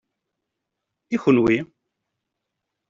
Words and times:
I 1.15 1.17
kunwi? 1.21 1.55